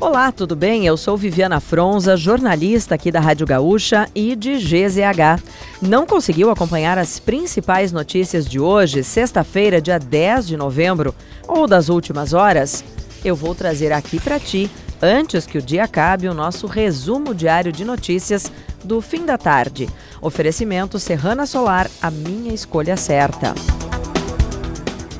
[0.00, 0.86] Olá, tudo bem?
[0.86, 5.42] Eu sou Viviana Fronza, jornalista aqui da Rádio Gaúcha e de GZH.
[5.82, 11.14] Não conseguiu acompanhar as principais notícias de hoje, sexta-feira, dia 10 de novembro,
[11.46, 12.82] ou das últimas horas?
[13.22, 14.70] Eu vou trazer aqui para ti,
[15.02, 18.50] antes que o dia acabe, o nosso resumo diário de notícias
[18.82, 19.86] do fim da tarde.
[20.22, 23.52] Oferecimento Serrana Solar, a minha escolha certa.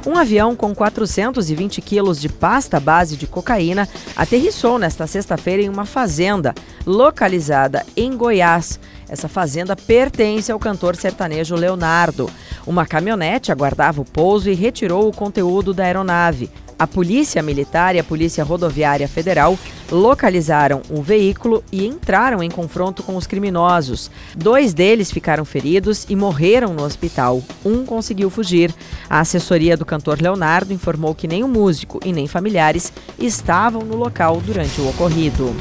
[0.06, 5.84] Um avião com 420 quilos de pasta base de cocaína aterrissou nesta sexta-feira em uma
[5.84, 6.54] fazenda
[6.86, 8.80] localizada em Goiás.
[9.08, 12.30] Essa fazenda pertence ao cantor sertanejo Leonardo.
[12.66, 16.48] Uma caminhonete aguardava o pouso e retirou o conteúdo da aeronave.
[16.80, 19.58] A Polícia Militar e a Polícia Rodoviária Federal
[19.92, 24.10] localizaram o veículo e entraram em confronto com os criminosos.
[24.34, 27.42] Dois deles ficaram feridos e morreram no hospital.
[27.62, 28.74] Um conseguiu fugir.
[29.10, 33.96] A assessoria do cantor Leonardo informou que nem o músico e nem familiares estavam no
[33.96, 35.54] local durante o ocorrido.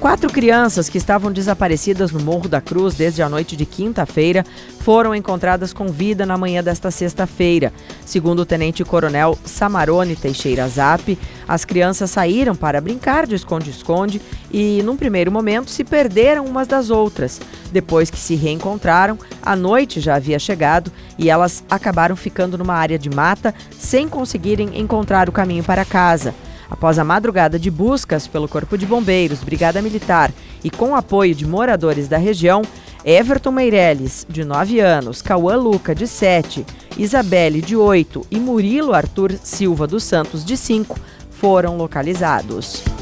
[0.00, 4.44] Quatro crianças que estavam desaparecidas no Morro da Cruz desde a noite de quinta-feira
[4.80, 7.72] foram encontradas com vida na manhã desta sexta-feira.
[8.04, 14.20] Segundo o tenente-coronel Samarone Teixeira Zap, as crianças saíram para brincar de esconde-esconde
[14.52, 17.40] e, num primeiro momento, se perderam umas das outras.
[17.72, 22.98] Depois que se reencontraram, a noite já havia chegado e elas acabaram ficando numa área
[22.98, 26.34] de mata sem conseguirem encontrar o caminho para casa.
[26.70, 30.32] Após a madrugada de buscas pelo Corpo de Bombeiros, Brigada Militar
[30.64, 32.62] e com apoio de moradores da região,
[33.04, 36.66] Everton Meirelles, de 9 anos, Cauã Luca, de 7,
[36.98, 40.98] Isabelle, de 8 e Murilo Arthur Silva dos Santos, de 5,
[41.30, 42.95] foram localizados.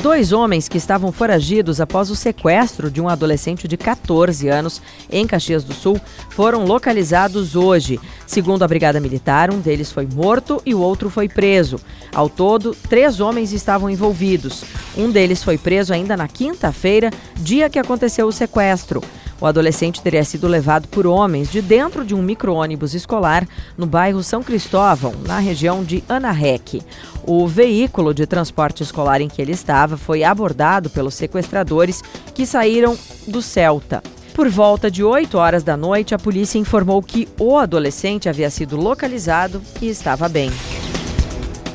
[0.00, 5.26] Dois homens que estavam foragidos após o sequestro de um adolescente de 14 anos em
[5.26, 8.00] Caxias do Sul foram localizados hoje.
[8.26, 11.78] Segundo a Brigada Militar, um deles foi morto e o outro foi preso.
[12.14, 14.64] Ao todo, três homens estavam envolvidos.
[14.96, 19.02] Um deles foi preso ainda na quinta-feira, dia que aconteceu o sequestro.
[19.42, 23.44] O adolescente teria sido levado por homens de dentro de um micro-ônibus escolar
[23.76, 26.80] no bairro São Cristóvão, na região de Anarrec.
[27.26, 32.96] O veículo de transporte escolar em que ele estava foi abordado pelos sequestradores que saíram
[33.26, 34.00] do Celta.
[34.32, 38.76] Por volta de 8 horas da noite, a polícia informou que o adolescente havia sido
[38.76, 40.52] localizado e estava bem.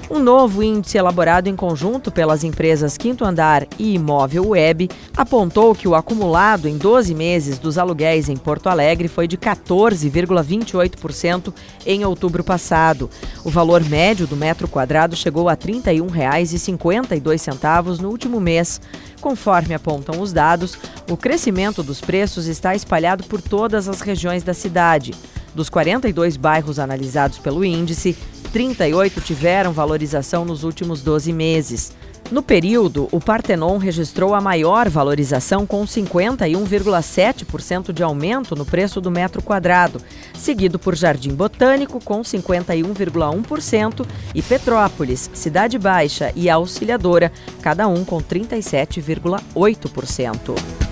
[0.10, 5.86] Um novo índice elaborado em conjunto pelas empresas Quinto Andar e Imóvel Web apontou que
[5.86, 11.54] o acumulado em 12 meses dos aluguéis em Porto Alegre foi de 14,28%
[11.86, 13.10] em outubro passado.
[13.44, 18.80] O valor médio do metro quadrado chegou a R$ 31,52 no último mês.
[19.20, 20.78] Conforme apontam os dados,
[21.10, 25.14] o crescimento dos preços está espalhado por todas as regiões da cidade.
[25.54, 28.16] Dos 42 bairros analisados pelo índice,
[28.52, 31.92] 38 tiveram valorização nos últimos 12 meses.
[32.30, 39.10] No período, o Partenon registrou a maior valorização com 51,7% de aumento no preço do
[39.10, 40.02] metro quadrado,
[40.34, 47.32] seguido por Jardim Botânico com 51,1% e Petrópolis, Cidade Baixa e Auxiliadora,
[47.62, 50.87] cada um com 37,8%.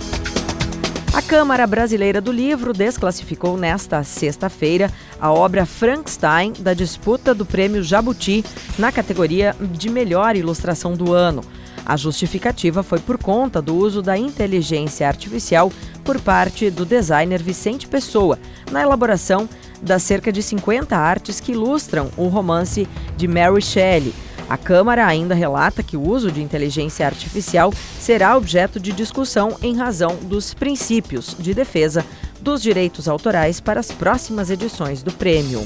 [1.27, 8.45] Câmara Brasileira do Livro desclassificou nesta sexta-feira a obra Frankenstein da disputa do Prêmio Jabuti
[8.77, 11.41] na categoria de melhor ilustração do ano.
[11.83, 15.71] A justificativa foi por conta do uso da inteligência artificial
[16.03, 18.37] por parte do designer Vicente Pessoa
[18.71, 19.49] na elaboração
[19.81, 22.87] das cerca de 50 artes que ilustram o romance
[23.17, 24.13] de Mary Shelley
[24.49, 29.75] a Câmara ainda relata que o uso de inteligência artificial será objeto de discussão em
[29.75, 32.05] razão dos princípios de defesa
[32.41, 35.65] dos direitos autorais para as próximas edições do prêmio.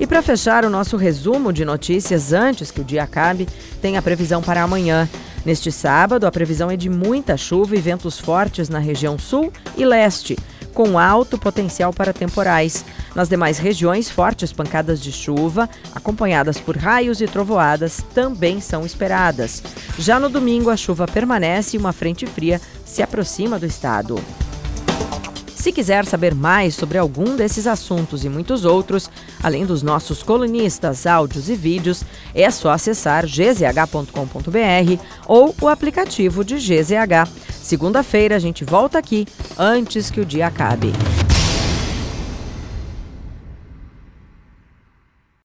[0.00, 3.48] E para fechar o nosso resumo de notícias antes que o dia acabe,
[3.82, 5.08] tem a previsão para amanhã.
[5.44, 9.84] Neste sábado, a previsão é de muita chuva e ventos fortes na região sul e
[9.84, 10.36] leste
[10.72, 12.84] com alto potencial para temporais.
[13.18, 19.60] Nas demais regiões, fortes pancadas de chuva, acompanhadas por raios e trovoadas, também são esperadas.
[19.98, 24.20] Já no domingo, a chuva permanece e uma frente fria se aproxima do estado.
[25.52, 29.10] Se quiser saber mais sobre algum desses assuntos e muitos outros,
[29.42, 36.54] além dos nossos colunistas, áudios e vídeos, é só acessar gzh.com.br ou o aplicativo de
[36.54, 37.28] GZH.
[37.50, 39.26] Segunda-feira a gente volta aqui
[39.58, 40.92] antes que o dia acabe.